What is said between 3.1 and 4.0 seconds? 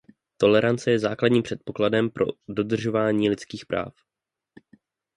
lidských práv.